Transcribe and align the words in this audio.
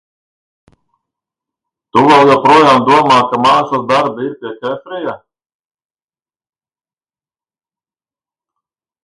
Tu 1.97 2.01
vēl 2.07 2.25
joprojām 2.31 2.81
domā, 2.87 3.17
ka 3.33 3.41
mākslas 3.43 3.85
darbi 3.93 4.25
ir 4.29 4.33
pie 4.41 4.55
Kefrija? 4.65 5.15